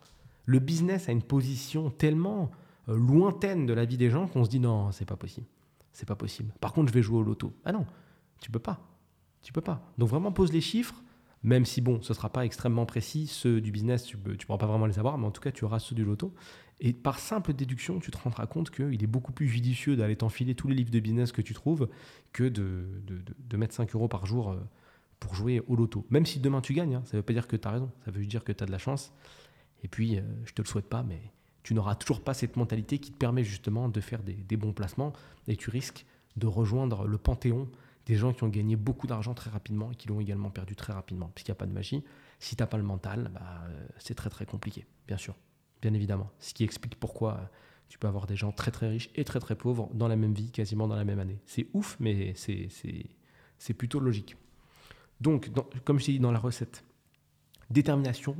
Le 0.45 0.59
business 0.59 1.09
a 1.09 1.11
une 1.11 1.21
position 1.21 1.89
tellement 1.89 2.51
euh, 2.89 2.97
lointaine 2.97 3.65
de 3.65 3.73
la 3.73 3.85
vie 3.85 3.97
des 3.97 4.09
gens 4.09 4.27
qu'on 4.27 4.43
se 4.43 4.49
dit 4.49 4.59
non, 4.59 4.91
c'est 4.91 5.05
pas 5.05 5.15
possible. 5.15 5.47
C'est 5.93 6.07
pas 6.07 6.15
possible. 6.15 6.53
Par 6.59 6.73
contre, 6.73 6.89
je 6.89 6.93
vais 6.93 7.01
jouer 7.01 7.17
au 7.17 7.23
loto. 7.23 7.53
Ah 7.65 7.71
non, 7.71 7.85
tu 8.41 8.51
peux 8.51 8.59
pas. 8.59 8.79
Tu 9.41 9.53
peux 9.53 9.61
pas. 9.61 9.81
Donc 9.97 10.09
vraiment 10.09 10.31
pose 10.31 10.51
les 10.51 10.61
chiffres, 10.61 11.01
même 11.43 11.65
si 11.65 11.81
bon, 11.81 12.01
ce 12.01 12.13
sera 12.13 12.29
pas 12.29 12.45
extrêmement 12.45 12.85
précis. 12.85 13.27
Ceux 13.27 13.61
du 13.61 13.71
business, 13.71 14.03
tu 14.03 14.17
ne 14.17 14.35
pourras 14.35 14.57
pas 14.57 14.67
vraiment 14.67 14.85
les 14.85 14.93
savoir, 14.93 15.17
mais 15.17 15.25
en 15.25 15.31
tout 15.31 15.41
cas, 15.41 15.51
tu 15.51 15.63
auras 15.63 15.79
ceux 15.79 15.95
du 15.95 16.03
loto. 16.03 16.33
Et 16.81 16.93
par 16.93 17.19
simple 17.19 17.53
déduction, 17.53 17.99
tu 17.99 18.11
te 18.11 18.17
rendras 18.17 18.45
compte 18.45 18.71
qu'il 18.71 19.03
est 19.03 19.07
beaucoup 19.07 19.31
plus 19.31 19.47
judicieux 19.47 19.95
d'aller 19.95 20.15
t'enfiler 20.15 20.55
tous 20.55 20.67
les 20.67 20.75
livres 20.75 20.91
de 20.91 20.99
business 20.99 21.31
que 21.31 21.41
tu 21.41 21.53
trouves 21.53 21.89
que 22.31 22.43
de, 22.43 22.85
de, 23.05 23.57
mettre 23.57 23.73
5 23.73 23.93
euros 23.95 24.07
par 24.07 24.25
jour 24.25 24.51
euh, 24.51 24.57
pour 25.19 25.35
jouer 25.35 25.61
au 25.67 25.75
loto. 25.75 26.05
Même 26.09 26.25
si 26.25 26.39
demain 26.39 26.61
tu 26.61 26.73
gagnes, 26.73 26.95
hein, 26.95 27.03
ça 27.05 27.17
ne 27.17 27.19
veut 27.19 27.25
pas 27.25 27.33
dire 27.33 27.47
que 27.47 27.57
tu 27.57 27.67
as 27.67 27.71
raison, 27.71 27.91
ça 28.05 28.11
veut 28.11 28.25
dire 28.25 28.45
que 28.45 28.53
tu 28.53 28.63
as 28.63 28.67
de 28.67 28.71
la 28.71 28.77
chance. 28.77 29.13
Et 29.83 29.89
puis, 29.89 30.17
euh, 30.17 30.21
je 30.45 30.53
te 30.53 30.61
le 30.61 30.67
souhaite 30.67 30.87
pas, 30.87 31.03
mais 31.03 31.19
tu 31.63 31.73
n'auras 31.73 31.95
toujours 31.95 32.21
pas 32.21 32.33
cette 32.33 32.55
mentalité 32.55 32.99
qui 32.99 33.11
te 33.11 33.17
permet 33.17 33.43
justement 33.43 33.89
de 33.89 33.99
faire 33.99 34.23
des, 34.23 34.33
des 34.33 34.55
bons 34.55 34.71
placements 34.71 35.11
et 35.47 35.57
tu 35.57 35.69
risques 35.69 36.05
de 36.37 36.47
rejoindre 36.47 37.07
le 37.07 37.17
panthéon 37.17 37.69
des 38.09 38.15
gens 38.15 38.33
qui 38.33 38.43
ont 38.43 38.47
gagné 38.47 38.75
beaucoup 38.75 39.05
d'argent 39.05 39.35
très 39.35 39.51
rapidement 39.51 39.91
et 39.91 39.95
qui 39.95 40.07
l'ont 40.07 40.19
également 40.19 40.49
perdu 40.49 40.75
très 40.75 40.91
rapidement, 40.93 41.31
puisqu'il 41.35 41.51
n'y 41.51 41.57
a 41.57 41.59
pas 41.59 41.67
de 41.67 41.71
magie. 41.71 42.03
Si 42.39 42.55
tu 42.55 42.63
n'as 42.63 42.65
pas 42.65 42.77
le 42.77 42.83
mental, 42.83 43.29
bah, 43.31 43.61
euh, 43.67 43.87
c'est 43.99 44.15
très 44.15 44.31
très 44.31 44.47
compliqué, 44.47 44.87
bien 45.07 45.17
sûr, 45.17 45.35
bien 45.79 45.93
évidemment. 45.93 46.31
Ce 46.39 46.55
qui 46.55 46.63
explique 46.63 46.95
pourquoi 46.95 47.33
euh, 47.33 47.45
tu 47.87 47.99
peux 47.99 48.07
avoir 48.07 48.25
des 48.25 48.35
gens 48.35 48.51
très 48.51 48.71
très 48.71 48.89
riches 48.89 49.11
et 49.13 49.23
très 49.23 49.39
très 49.39 49.55
pauvres 49.55 49.91
dans 49.93 50.07
la 50.07 50.15
même 50.15 50.33
vie, 50.33 50.49
quasiment 50.49 50.87
dans 50.87 50.95
la 50.95 51.05
même 51.05 51.19
année. 51.19 51.39
C'est 51.45 51.67
ouf, 51.73 51.97
mais 51.99 52.33
c'est 52.35 53.73
plutôt 53.75 53.99
logique. 53.99 54.35
Donc, 55.21 55.51
comme 55.83 55.99
je 55.99 56.07
t'ai 56.07 56.13
dit 56.13 56.19
dans 56.19 56.31
la 56.31 56.39
recette, 56.39 56.83
détermination, 57.69 58.35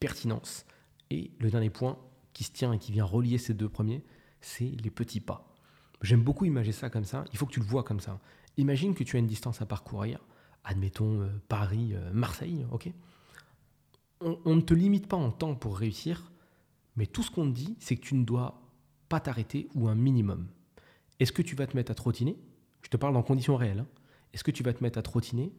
pertinence. 0.00 0.66
Et 1.08 1.30
le 1.40 1.50
dernier 1.50 1.70
point 1.70 1.98
qui 2.34 2.44
se 2.44 2.52
tient 2.52 2.74
et 2.74 2.78
qui 2.78 2.92
vient 2.92 3.06
relier 3.06 3.38
ces 3.38 3.54
deux 3.54 3.70
premiers, 3.70 4.04
c'est 4.42 4.70
les 4.82 4.90
petits 4.90 5.20
pas. 5.20 5.54
J'aime 6.02 6.22
beaucoup 6.22 6.44
imaginer 6.44 6.72
ça 6.72 6.90
comme 6.90 7.04
ça. 7.04 7.24
Il 7.32 7.38
faut 7.38 7.46
que 7.46 7.52
tu 7.52 7.60
le 7.60 7.66
vois 7.66 7.84
comme 7.84 8.00
ça. 8.00 8.20
Imagine 8.56 8.94
que 8.94 9.04
tu 9.04 9.16
as 9.16 9.18
une 9.18 9.26
distance 9.26 9.60
à 9.60 9.66
parcourir, 9.66 10.20
admettons 10.62 11.22
euh, 11.22 11.28
Paris, 11.48 11.92
euh, 11.94 12.12
Marseille, 12.12 12.66
ok 12.70 12.90
on, 14.20 14.56
ne 14.56 14.60
te 14.60 14.74
limite 14.74 15.06
pas 15.06 15.16
en 15.16 15.30
temps 15.30 15.54
pour 15.54 15.76
réussir, 15.76 16.32
mais 16.96 17.06
tout 17.06 17.22
ce 17.22 17.30
qu'on 17.30 17.46
te 17.46 17.54
dit, 17.54 17.76
c'est 17.78 17.96
que 17.96 18.00
tu 18.00 18.14
ne 18.14 18.24
dois 18.24 18.62
pas 19.08 19.20
t'arrêter 19.20 19.68
ou 19.74 19.88
un 19.88 19.94
minimum. 19.94 20.48
Est-ce 21.20 21.32
que 21.32 21.42
tu 21.42 21.54
vas 21.54 21.66
te 21.66 21.76
mettre 21.76 21.92
à 21.92 21.94
trottiner? 21.94 22.36
Je 22.82 22.88
te 22.88 22.96
parle 22.96 23.16
en 23.16 23.22
conditions 23.22 23.56
réelles. 23.56 23.80
Hein. 23.80 23.86
Est-ce 24.32 24.44
que 24.44 24.50
tu 24.50 24.62
vas 24.62 24.72
te 24.72 24.82
mettre 24.82 24.98
à 24.98 25.02
trottiner? 25.02 25.52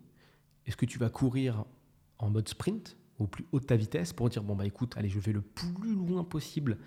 Est-ce 0.66 0.78
que 0.78 0.86
tu 0.86 0.98
vas 0.98 1.10
courir 1.10 1.66
en 2.18 2.30
mode 2.30 2.50
sprint, 2.50 2.98
au 3.20 3.28
plus 3.28 3.46
haut 3.52 3.60
de 3.60 3.66
ta 3.66 3.76
vitesse, 3.76 4.14
pour 4.14 4.30
dire 4.30 4.44
bon 4.44 4.56
bah 4.56 4.66
écoute, 4.66 4.96
allez, 4.98 5.10
je 5.10 5.20
vais 5.20 5.34
le 5.34 5.42
plus 5.42 5.94
loin 5.94 6.24
possible. 6.24 6.78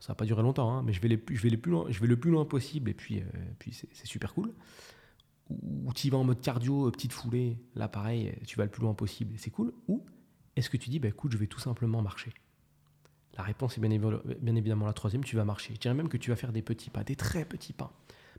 Ça 0.00 0.08
va 0.12 0.16
pas 0.16 0.26
durer 0.26 0.42
longtemps, 0.42 0.82
mais 0.82 0.92
je 0.92 1.00
vais, 1.00 1.08
le 1.08 2.16
plus 2.16 2.30
loin 2.30 2.44
possible 2.44 2.90
et 2.90 2.94
puis, 2.94 3.20
euh, 3.20 3.24
puis 3.58 3.72
c'est 3.72 4.06
super 4.06 4.34
cool 4.34 4.52
ou 5.50 5.92
tu 5.92 6.06
y 6.06 6.10
vas 6.10 6.18
en 6.18 6.24
mode 6.24 6.40
cardio, 6.40 6.88
euh, 6.88 6.90
petite 6.90 7.12
foulée, 7.12 7.58
là 7.74 7.88
pareil, 7.88 8.28
euh, 8.28 8.44
tu 8.46 8.56
vas 8.56 8.64
le 8.64 8.70
plus 8.70 8.82
loin 8.82 8.94
possible, 8.94 9.34
c'est 9.36 9.50
cool. 9.50 9.72
Ou 9.88 10.04
est-ce 10.56 10.70
que 10.70 10.76
tu 10.76 10.90
dis, 10.90 10.98
bah, 10.98 11.08
écoute, 11.08 11.32
je 11.32 11.36
vais 11.36 11.46
tout 11.46 11.60
simplement 11.60 12.02
marcher? 12.02 12.32
La 13.36 13.42
réponse 13.42 13.76
est 13.76 13.80
bien, 13.80 14.54
évidemment 14.56 14.86
la 14.86 14.92
troisième, 14.92 15.24
tu 15.24 15.36
vas 15.36 15.44
marcher. 15.44 15.74
Je 15.74 15.80
dirais 15.80 15.94
même 15.94 16.08
que 16.08 16.16
tu 16.16 16.30
vas 16.30 16.36
faire 16.36 16.52
des 16.52 16.62
petits 16.62 16.90
pas, 16.90 17.02
des 17.02 17.16
très 17.16 17.44
petits 17.44 17.72
pas, 17.72 17.92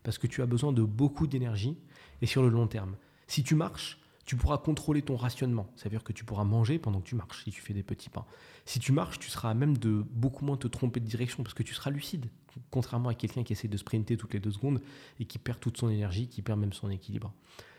parce 0.04 0.18
que 0.18 0.26
tu 0.26 0.42
as 0.42 0.46
besoin 0.46 0.72
de 0.72 0.84
beaucoup 0.84 1.28
d'énergie 1.28 1.78
et 2.22 2.26
sur 2.26 2.42
le 2.42 2.50
long 2.50 2.68
terme. 2.68 2.96
Si 3.28 3.44
tu 3.44 3.56
marches, 3.56 4.00
tu 4.26 4.36
pourras 4.36 4.58
contrôler 4.58 5.04
ton 5.04 5.16
rationnement. 5.16 5.72
Ça 5.76 5.84
veut 5.86 5.92
dire 5.92 6.04
que 6.04 6.14
tu 6.14 6.26
pourras 6.26 6.44
manger 6.44 6.80
pendant 6.80 7.00
que 7.00 7.08
tu 7.08 7.16
marches 7.16 7.44
si 7.44 7.52
tu 7.52 7.62
fais 7.62 7.74
des 7.74 7.84
petits 7.84 8.10
pas. 8.10 8.26
Si 8.66 8.80
tu 8.80 8.92
marches, 8.92 9.20
tu 9.20 9.30
seras 9.30 9.52
à 9.52 9.54
même 9.54 9.78
de 9.78 10.04
beaucoup 10.10 10.44
moins 10.44 10.58
te 10.58 10.68
tromper 10.68 11.00
de 11.00 11.06
direction 11.06 11.44
parce 11.44 11.54
que 11.54 11.64
tu 11.64 11.76
seras 11.76 11.92
lucide. 11.92 12.30
Contrairement 12.72 13.10
à 13.10 13.14
quelqu'un 13.14 13.44
qui 13.44 13.54
essaie 13.54 13.68
de 13.68 13.78
sprinter 13.78 14.18
toutes 14.18 14.34
les 14.34 14.40
deux 14.40 14.52
secondes 14.52 14.82
et 15.20 15.26
qui 15.26 15.38
perd 15.38 15.60
toute 15.60 15.78
son 15.78 15.90
énergie, 15.90 16.28
qui 16.28 16.42
perd 16.42 16.60
même 16.60 16.74
son 16.74 16.90
équilibre. 16.90 17.34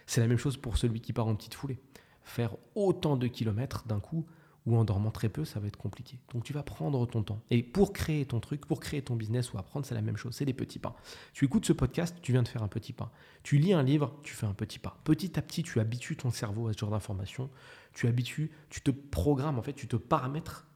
C'est 0.06 0.20
la 0.20 0.28
même 0.28 0.38
chose 0.38 0.56
pour 0.56 0.76
celui 0.76 1.00
qui 1.00 1.12
part 1.12 1.26
en 1.26 1.34
petite 1.34 1.54
foulée. 1.54 1.80
Faire 2.22 2.56
autant 2.76 3.16
de 3.16 3.26
kilomètres 3.26 3.84
d'un 3.86 4.00
coup, 4.00 4.24
ou 4.66 4.76
en 4.76 4.84
dormant 4.84 5.10
très 5.10 5.28
peu, 5.28 5.44
ça 5.44 5.60
va 5.60 5.68
être 5.68 5.76
compliqué. 5.76 6.18
Donc 6.32 6.44
tu 6.44 6.52
vas 6.52 6.62
prendre 6.62 7.06
ton 7.06 7.22
temps. 7.22 7.40
Et 7.50 7.62
pour 7.62 7.92
créer 7.92 8.26
ton 8.26 8.40
truc, 8.40 8.66
pour 8.66 8.80
créer 8.80 9.00
ton 9.00 9.14
business 9.14 9.52
ou 9.52 9.58
apprendre, 9.58 9.86
c'est 9.86 9.94
la 9.94 10.02
même 10.02 10.16
chose, 10.16 10.34
c'est 10.34 10.44
des 10.44 10.52
petits 10.52 10.80
pas. 10.80 10.96
Tu 11.32 11.44
écoutes 11.44 11.64
ce 11.64 11.72
podcast, 11.72 12.16
tu 12.20 12.32
viens 12.32 12.42
de 12.42 12.48
faire 12.48 12.62
un 12.62 12.68
petit 12.68 12.92
pas. 12.92 13.12
Tu 13.42 13.58
lis 13.58 13.72
un 13.72 13.82
livre, 13.82 14.18
tu 14.22 14.34
fais 14.34 14.46
un 14.46 14.54
petit 14.54 14.78
pas. 14.78 14.98
Petit 15.04 15.38
à 15.38 15.42
petit, 15.42 15.62
tu 15.62 15.78
habitues 15.78 16.16
ton 16.16 16.30
cerveau 16.30 16.68
à 16.68 16.72
ce 16.72 16.78
genre 16.78 16.90
d'informations. 16.90 17.48
Tu 17.92 18.08
habitues, 18.08 18.50
tu 18.68 18.80
te 18.80 18.90
programmes, 18.90 19.58
en 19.58 19.62
fait, 19.62 19.72
tu 19.72 19.86
te 19.86 19.96
paramètres 19.96 20.66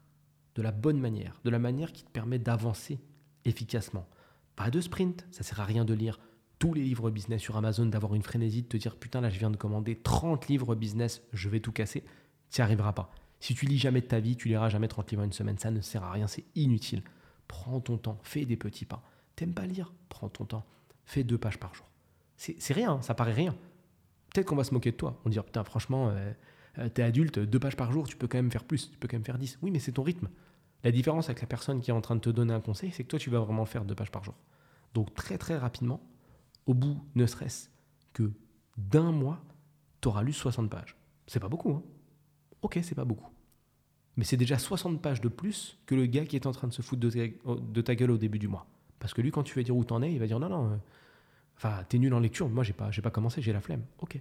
de 0.55 0.63
la 0.63 0.73
bonne 0.73 0.99
manière, 0.99 1.41
de 1.45 1.51
la 1.51 1.59
manière 1.59 1.93
qui 1.93 2.05
te 2.05 2.11
permet 2.11 2.39
d'avancer 2.39 3.01
efficacement. 3.45 4.09
Pas 4.57 4.71
de 4.71 4.81
sprint, 4.81 5.27
ça 5.31 5.43
sert 5.43 5.61
à 5.61 5.65
rien 5.65 5.85
de 5.85 5.95
lire 5.95 6.21
tous 6.59 6.75
les 6.75 6.83
livres 6.83 7.11
business 7.11 7.41
sur 7.41 7.57
Amazon, 7.57 7.87
d'avoir 7.87 8.15
une 8.15 8.23
frénésie, 8.23 8.63
de 8.63 8.69
te 8.69 8.77
dire 8.77 8.97
putain 8.97 9.23
là 9.23 9.31
je 9.31 9.39
viens 9.39 9.51
de 9.51 9.57
commander 9.57 9.97
30 9.97 10.49
livres 10.49 10.75
business, 10.75 11.23
je 11.33 11.49
vais 11.49 11.61
tout 11.61 11.73
casser. 11.73 12.05
Tu 12.51 12.61
n'y 12.61 12.65
arriveras 12.65 12.93
pas. 12.93 13.11
Si 13.41 13.55
tu 13.55 13.67
lis 13.67 13.79
jamais 13.79 14.03
de 14.03 14.07
ta 14.07 14.21
vie, 14.21 14.37
tu 14.37 14.49
liras 14.49 14.69
jamais 14.69 14.89
30 14.89 15.11
livres 15.11 15.23
en 15.23 15.27
une 15.27 15.33
semaine, 15.33 15.59
ça 15.59 15.71
ne 15.71 15.81
sert 15.81 16.05
à 16.05 16.13
rien, 16.13 16.27
c'est 16.27 16.45
inutile. 16.55 17.03
Prends 17.49 17.81
ton 17.81 17.97
temps, 17.97 18.19
fais 18.23 18.45
des 18.45 18.57
petits 18.57 18.85
pas. 18.85 19.03
T'aimes 19.35 19.55
pas 19.55 19.67
lire? 19.67 19.93
Prends 20.11 20.29
ton 20.29 20.45
temps, 20.45 20.67
fais 21.05 21.25
deux 21.25 21.39
pages 21.39 21.59
par 21.59 21.75
jour. 21.75 21.87
C'est 22.37 22.73
rien, 22.73 23.03
ça 23.03 23.15
paraît 23.15 23.33
rien. 23.33 23.55
Peut-être 24.33 24.47
qu'on 24.47 24.57
va 24.57 24.65
se 24.65 24.73
moquer 24.73 24.93
de 24.93 24.97
toi. 24.97 25.21
On 25.25 25.31
dire 25.31 25.45
putain, 25.45 25.65
franchement, 25.65 26.09
euh, 26.09 26.33
euh, 26.79 26.89
t'es 26.89 27.03
adulte, 27.03 27.39
deux 27.39 27.59
pages 27.59 27.77
par 27.77 27.93
jour, 27.93 28.07
tu 28.09 28.17
peux 28.17 28.29
quand 28.29 28.39
même 28.39 28.51
faire 28.51 28.65
plus, 28.65 28.91
tu 28.91 28.99
peux 28.99 29.09
quand 29.09 29.17
même 29.17 29.25
faire 29.25 29.39
10. 29.39 29.59
Oui, 29.63 29.71
mais 29.71 29.79
c'est 29.79 29.93
ton 29.93 30.03
rythme. 30.03 30.29
La 30.85 30.93
différence 30.93 31.27
avec 31.27 31.41
la 31.43 31.47
personne 31.47 31.81
qui 31.81 31.91
est 31.91 31.95
en 31.95 32.01
train 32.01 32.17
de 32.17 32.21
te 32.21 32.31
donner 32.31 32.55
un 32.55 32.61
conseil, 32.61 32.91
c'est 32.93 33.05
que 33.05 33.09
toi, 33.09 33.19
tu 33.19 33.29
vas 33.29 33.41
vraiment 33.41 33.67
faire 33.67 33.85
deux 33.85 33.95
pages 33.95 34.11
par 34.11 34.25
jour. 34.25 34.35
Donc 34.95 35.15
très 35.15 35.37
très 35.37 35.57
rapidement, 35.57 36.01
au 36.67 36.75
bout 36.75 36.99
ne 37.15 37.27
serait-ce 37.27 37.69
que 38.13 38.33
d'un 38.77 39.13
mois, 39.13 39.43
tu 40.01 40.09
auras 40.09 40.23
lu 40.23 40.33
60 40.33 40.71
pages. 40.71 40.97
C'est 41.27 41.41
pas 41.41 41.49
beaucoup, 41.49 41.73
hein 41.73 41.83
ok, 42.63 42.79
c'est 42.83 42.95
pas 42.95 43.05
beaucoup. 43.05 43.29
Mais 44.17 44.25
c'est 44.25 44.37
déjà 44.37 44.59
60 44.59 45.01
pages 45.01 45.21
de 45.21 45.29
plus 45.29 45.79
que 45.87 45.95
le 45.95 46.07
gars 46.07 46.25
qui 46.25 46.37
est 46.37 46.47
en 46.47 46.53
train 46.53 46.69
de 46.69 46.73
se 46.73 46.83
foutre 46.83 47.01
de 47.01 47.81
ta, 47.81 47.95
gueule 47.95 48.11
au 48.11 48.19
début 48.19 48.39
du 48.39 48.49
mois. 48.49 48.67
Parce 48.99 49.15
que 49.15 49.23
lui, 49.23 49.31
quand 49.31 49.43
tu 49.43 49.55
vas 49.55 49.63
dire 49.63 49.77
où 49.77 49.85
t'en 49.85 50.03
es, 50.03 50.13
il 50.13 50.19
va 50.19 50.27
dire 50.27 50.39
non, 50.39 50.49
non, 50.49 50.73
euh, 50.73 50.77
enfin, 51.57 51.85
t'es 51.89 51.99
nul 51.99 52.13
en 52.13 52.21
lecture, 52.21 52.49
moi, 52.49 52.65
j'ai 52.65 52.73
pas, 52.73 52.91
pas 52.91 53.11
commencé, 53.11 53.41
j'ai 53.41 53.53
la 53.53 53.61
flemme. 53.61 53.85
Ok. 53.99 54.21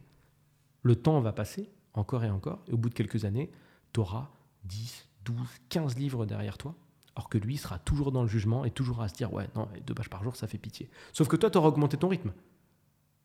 Le 0.83 0.95
temps 0.95 1.19
va 1.19 1.33
passer, 1.33 1.69
encore 1.93 2.23
et 2.23 2.29
encore, 2.29 2.63
et 2.67 2.71
au 2.71 2.77
bout 2.77 2.89
de 2.89 2.93
quelques 2.93 3.25
années, 3.25 3.51
tu 3.91 3.99
auras 3.99 4.29
10, 4.63 5.09
12, 5.25 5.35
15 5.69 5.97
livres 5.97 6.25
derrière 6.25 6.57
toi, 6.57 6.75
alors 7.15 7.27
que 7.27 7.37
lui 7.37 7.57
sera 7.57 7.79
toujours 7.79 8.11
dans 8.11 8.21
le 8.21 8.29
jugement 8.29 8.63
et 8.63 8.71
toujours 8.71 9.01
à 9.01 9.09
se 9.09 9.15
dire 9.15 9.33
ouais, 9.33 9.49
non, 9.55 9.67
deux 9.85 9.93
pages 9.93 10.09
par 10.09 10.23
jour, 10.23 10.35
ça 10.35 10.47
fait 10.47 10.57
pitié. 10.57 10.89
Sauf 11.11 11.27
que 11.27 11.35
toi, 11.35 11.49
tu 11.49 11.57
auras 11.57 11.67
augmenté 11.67 11.97
ton 11.97 12.07
rythme. 12.07 12.31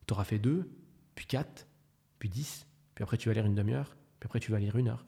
Tu 0.07 0.13
auras 0.13 0.25
fait 0.25 0.39
deux, 0.39 0.69
puis 1.15 1.27
quatre, 1.27 1.69
puis 2.19 2.29
dix, 2.29 2.67
puis 2.95 3.03
après, 3.05 3.17
tu 3.17 3.29
vas 3.29 3.35
lire 3.35 3.47
une 3.47 3.55
demi-heure, 3.55 3.97
après, 4.25 4.41
tu 4.41 4.51
vas 4.53 4.59
lire 4.59 4.77
une 4.77 4.89
heure. 4.89 5.05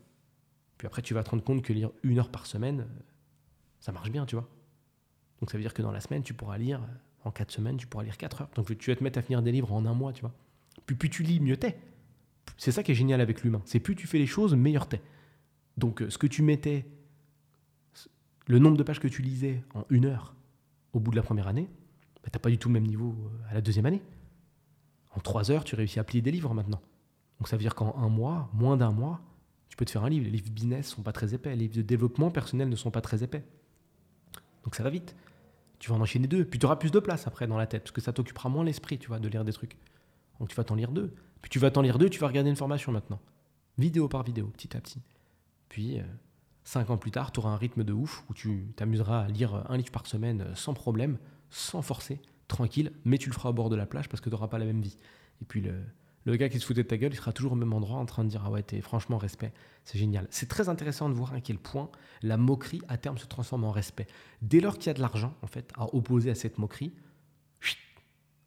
Puis 0.79 0.87
après, 0.87 1.03
tu 1.03 1.15
vas 1.15 1.23
te 1.23 1.31
rendre 1.31 1.43
compte 1.43 1.63
que 1.63 1.73
lire 1.73 1.91
une 2.03 2.19
heure 2.19 2.31
par 2.31 2.47
semaine, 2.47 2.81
euh, 2.81 3.03
ça 3.81 3.93
marche 3.93 4.11
bien, 4.11 4.27
tu 4.27 4.37
vois. 4.37 4.49
Donc 5.41 5.51
ça 5.51 5.57
veut 5.57 5.63
dire 5.63 5.75
que 5.75 5.83
dans 5.83 5.93
la 5.93 6.01
semaine, 6.01 6.23
tu 6.23 6.35
pourras 6.35 6.59
lire, 6.59 6.83
euh, 6.83 6.87
en 7.25 7.31
quatre 7.31 7.51
semaines, 7.51 7.77
tu 7.77 7.87
pourras 7.87 8.05
lire 8.05 8.17
quatre 8.17 8.43
heures. 8.43 8.51
Donc 8.55 8.77
tu 8.79 8.91
vas 8.91 8.97
te 8.97 9.03
mettre 9.03 9.19
à 9.19 9.23
finir 9.23 9.43
des 9.43 9.53
livres 9.53 9.73
en 9.73 9.85
un 9.87 9.95
mois, 9.95 10.13
tu 10.13 10.21
vois. 10.21 10.35
Puis 10.87 10.97
plus 10.97 11.11
tu 11.11 11.23
lis, 11.23 11.41
mieux 11.41 11.57
t'es. 11.57 11.79
C'est 12.57 12.73
ça 12.73 12.83
qui 12.83 12.93
est 12.93 12.95
génial 12.95 13.21
avec 13.21 13.43
l'humain. 13.43 13.63
C'est 13.65 13.81
plus 13.81 13.97
tu 13.97 14.07
fais 14.07 14.19
les 14.19 14.27
choses, 14.27 14.55
meilleur 14.55 14.89
t'es. 14.89 15.03
Donc 15.77 16.03
euh, 16.03 16.11
ce 16.11 16.19
que 16.19 16.27
tu 16.27 16.43
mettais, 16.43 16.87
le 18.47 18.59
nombre 18.59 18.77
de 18.77 18.83
pages 18.83 19.01
que 19.01 19.09
tu 19.09 19.23
lisais 19.23 19.63
en 19.75 19.85
une 19.91 20.07
heure 20.07 20.35
au 20.93 21.01
bout 21.01 21.11
de 21.11 21.17
la 21.17 21.23
première 21.23 21.49
année, 21.49 21.69
bah, 22.23 22.29
tu 22.31 22.37
n'as 22.37 22.41
pas 22.41 22.51
du 22.51 22.59
tout 22.59 22.69
le 22.69 22.75
même 22.75 22.87
niveau 22.87 23.15
à 23.51 23.55
la 23.55 23.61
deuxième 23.61 23.87
année. 23.87 24.03
En 25.15 25.21
trois 25.21 25.51
heures, 25.51 25.65
tu 25.65 25.75
réussis 25.75 25.99
à 25.99 26.05
plier 26.05 26.23
des 26.23 26.31
livres 26.31 26.53
maintenant. 26.55 26.81
Donc 27.39 27.49
ça 27.49 27.57
veut 27.57 27.63
dire 27.63 27.75
qu'en 27.75 27.97
un 27.97 28.09
mois, 28.09 28.49
moins 28.53 28.77
d'un 28.77 28.91
mois, 28.91 29.21
tu 29.69 29.77
peux 29.77 29.85
te 29.85 29.91
faire 29.91 30.05
un 30.05 30.09
livre. 30.09 30.25
Les 30.25 30.31
livres 30.31 30.51
business 30.51 30.89
sont 30.89 31.03
pas 31.03 31.13
très 31.13 31.35
épais, 31.35 31.51
les 31.51 31.57
livres 31.57 31.77
de 31.77 31.83
développement 31.83 32.31
personnel 32.31 32.69
ne 32.69 32.77
sont 32.77 32.91
pas 32.91 33.01
très 33.01 33.23
épais. 33.23 33.45
Donc 34.65 34.75
ça 34.75 34.83
va 34.83 34.91
vite. 34.91 35.15
Tu 35.79 35.91
vas 35.91 35.97
en 35.97 36.01
enchaîner 36.01 36.27
deux, 36.27 36.45
puis 36.45 36.59
tu 36.59 36.65
auras 36.65 36.77
plus 36.77 36.91
de 36.91 36.99
place 36.99 37.27
après 37.27 37.47
dans 37.47 37.59
la 37.59 37.67
tête, 37.67 37.83
parce 37.83 37.93
que 37.93 38.01
ça 38.01 38.13
t'occupera 38.13 38.49
moins 38.49 38.65
l'esprit, 38.65 38.99
tu 38.99 39.09
vois, 39.09 39.19
de 39.19 39.29
lire 39.29 39.45
des 39.45 39.53
trucs. 39.53 39.77
Donc 40.41 40.49
tu 40.49 40.57
vas 40.57 40.65
t'en 40.65 40.75
lire 40.75 40.91
deux. 40.91 41.15
Puis 41.43 41.51
tu 41.51 41.59
vas 41.59 41.71
t'en 41.71 41.83
lire 41.83 41.99
deux, 41.99 42.09
tu 42.09 42.19
vas 42.19 42.29
regarder 42.29 42.51
une 42.51 42.57
formation 42.57 42.93
maintenant. 42.93 43.21
Vidéo 43.79 44.09
par 44.09 44.23
vidéo, 44.23 44.47
petit 44.47 44.75
à 44.77 44.81
petit. 44.81 45.03
Puis, 45.69 46.01
euh, 46.01 46.05
cinq 46.65 46.89
ans 46.89 46.97
plus 46.97 47.11
tard, 47.11 47.31
tu 47.31 47.41
auras 47.41 47.51
un 47.51 47.57
rythme 47.57 47.85
de 47.85 47.93
ouf 47.93 48.25
où 48.31 48.35
tu 48.35 48.73
t'amuseras 48.77 49.25
à 49.25 49.29
lire 49.29 49.65
un 49.69 49.77
livre 49.77 49.91
par 49.91 50.07
semaine 50.07 50.41
euh, 50.41 50.55
sans 50.55 50.73
problème, 50.73 51.19
sans 51.51 51.83
forcer, 51.83 52.21
tranquille, 52.49 52.93
mais 53.05 53.19
tu 53.19 53.29
le 53.29 53.35
feras 53.35 53.51
au 53.51 53.53
bord 53.53 53.69
de 53.69 53.77
la 53.77 53.87
plage 53.87 54.09
parce 54.09 54.21
que 54.21 54.31
tu 54.31 54.35
n'auras 54.35 54.49
pas 54.49 54.59
la 54.59 54.65
même 54.65 54.81
vie. 54.81 54.97
Et 55.43 55.45
puis 55.45 55.61
le, 55.61 55.75
le 56.27 56.37
gars 56.37 56.49
qui 56.49 56.59
se 56.59 56.67
foutait 56.67 56.83
de 56.83 56.89
ta 56.89 56.97
gueule, 56.97 57.13
il 57.13 57.17
sera 57.17 57.33
toujours 57.33 57.53
au 57.53 57.57
même 57.57 57.73
endroit 57.73 57.99
en 57.99 58.05
train 58.05 58.25
de 58.25 58.29
dire 58.29 58.43
Ah 58.45 58.51
ouais, 58.51 58.63
t'es 58.63 58.81
franchement 58.81 59.17
respect, 59.17 59.53
c'est 59.85 59.99
génial. 59.99 60.27
C'est 60.31 60.49
très 60.49 60.69
intéressant 60.69 61.09
de 61.09 61.15
voir 61.15 61.33
à 61.33 61.41
quel 61.41 61.59
point 61.59 61.89
la 62.23 62.37
moquerie 62.37 62.83
à 62.89 62.99
terme 62.99 63.17
se 63.17 63.27
transforme 63.27 63.65
en 63.65 63.71
respect. 63.71 64.09
Dès 64.43 64.61
lors 64.61 64.77
qu'il 64.77 64.89
y 64.89 64.91
a 64.91 64.95
de 64.95 65.01
l'argent, 65.01 65.35
en 65.43 65.47
fait, 65.47 65.73
à 65.77 65.95
opposer 65.95 66.31
à 66.31 66.35
cette 66.35 66.59
moquerie, 66.59 66.93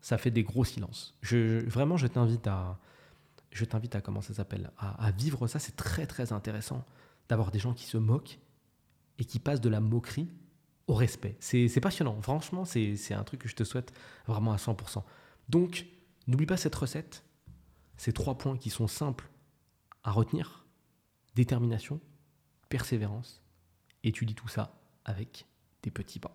ça 0.01 0.17
fait 0.17 0.31
des 0.31 0.43
gros 0.43 0.65
silences. 0.65 1.15
Je, 1.21 1.65
vraiment, 1.67 1.95
je 1.95 2.07
t'invite 2.07 2.47
à, 2.47 2.79
je 3.51 3.63
t'invite 3.63 3.95
à 3.95 4.01
comment 4.01 4.21
ça 4.21 4.33
s'appelle, 4.33 4.71
à, 4.77 5.11
vivre 5.11 5.47
ça. 5.47 5.59
C'est 5.59 5.75
très 5.75 6.05
très 6.05 6.33
intéressant 6.33 6.85
d'avoir 7.29 7.49
des 7.51 7.59
gens 7.59 7.73
qui 7.73 7.85
se 7.85 7.97
moquent 7.97 8.39
et 9.19 9.25
qui 9.25 9.39
passent 9.39 9.61
de 9.61 9.69
la 9.69 9.79
moquerie 9.79 10.27
au 10.87 10.95
respect. 10.95 11.37
C'est 11.39 11.79
passionnant. 11.79 12.21
Franchement, 12.21 12.65
c'est 12.65 13.13
un 13.13 13.23
truc 13.23 13.41
que 13.41 13.47
je 13.47 13.55
te 13.55 13.63
souhaite 13.63 13.93
vraiment 14.27 14.51
à 14.51 14.57
100%. 14.57 15.03
Donc, 15.47 15.85
n'oublie 16.27 16.45
pas 16.45 16.57
cette 16.57 16.75
recette, 16.75 17.23
ces 17.99 18.13
trois 18.13 18.37
points 18.37 18.57
qui 18.57 18.69
sont 18.69 18.87
simples 18.87 19.29
à 20.03 20.11
retenir 20.11 20.65
détermination, 21.35 21.99
persévérance, 22.69 23.43
et 24.05 24.13
tu 24.13 24.25
dis 24.25 24.35
tout 24.35 24.47
ça 24.47 24.79
avec 25.03 25.45
des 25.83 25.91
petits 25.91 26.19
pas. 26.19 26.33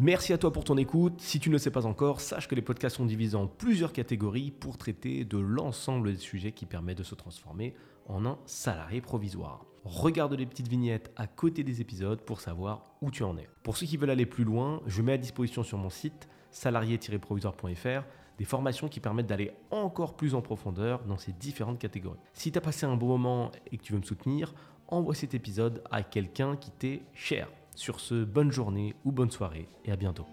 Merci 0.00 0.32
à 0.32 0.38
toi 0.38 0.52
pour 0.52 0.64
ton 0.64 0.76
écoute. 0.76 1.20
Si 1.20 1.38
tu 1.38 1.50
ne 1.50 1.54
le 1.54 1.58
sais 1.58 1.70
pas 1.70 1.86
encore, 1.86 2.20
sache 2.20 2.48
que 2.48 2.54
les 2.54 2.62
podcasts 2.62 2.96
sont 2.96 3.06
divisés 3.06 3.36
en 3.36 3.46
plusieurs 3.46 3.92
catégories 3.92 4.50
pour 4.50 4.76
traiter 4.76 5.24
de 5.24 5.38
l'ensemble 5.38 6.12
des 6.12 6.18
sujets 6.18 6.52
qui 6.52 6.66
permettent 6.66 6.98
de 6.98 7.02
se 7.04 7.14
transformer 7.14 7.74
en 8.06 8.26
un 8.26 8.38
salarié 8.46 9.00
provisoire. 9.00 9.67
Regarde 9.84 10.34
les 10.34 10.46
petites 10.46 10.68
vignettes 10.68 11.10
à 11.16 11.26
côté 11.26 11.64
des 11.64 11.80
épisodes 11.80 12.20
pour 12.20 12.40
savoir 12.40 12.96
où 13.00 13.10
tu 13.10 13.22
en 13.22 13.36
es. 13.38 13.48
Pour 13.62 13.76
ceux 13.76 13.86
qui 13.86 13.96
veulent 13.96 14.10
aller 14.10 14.26
plus 14.26 14.44
loin, 14.44 14.80
je 14.86 15.02
mets 15.02 15.12
à 15.12 15.18
disposition 15.18 15.62
sur 15.62 15.78
mon 15.78 15.90
site 15.90 16.28
salarié-provisoire.fr 16.50 18.02
des 18.38 18.44
formations 18.44 18.88
qui 18.88 19.00
permettent 19.00 19.26
d'aller 19.26 19.52
encore 19.70 20.14
plus 20.14 20.34
en 20.34 20.40
profondeur 20.40 21.04
dans 21.04 21.18
ces 21.18 21.32
différentes 21.32 21.78
catégories. 21.78 22.20
Si 22.32 22.52
tu 22.52 22.58
as 22.58 22.60
passé 22.60 22.86
un 22.86 22.96
bon 22.96 23.08
moment 23.08 23.50
et 23.70 23.76
que 23.76 23.82
tu 23.82 23.92
veux 23.92 23.98
me 23.98 24.04
soutenir, 24.04 24.54
envoie 24.86 25.14
cet 25.14 25.34
épisode 25.34 25.82
à 25.90 26.02
quelqu'un 26.02 26.56
qui 26.56 26.70
t'est 26.70 27.02
cher. 27.12 27.48
Sur 27.74 28.00
ce, 28.00 28.24
bonne 28.24 28.50
journée 28.50 28.94
ou 29.04 29.12
bonne 29.12 29.30
soirée 29.30 29.68
et 29.84 29.92
à 29.92 29.96
bientôt. 29.96 30.26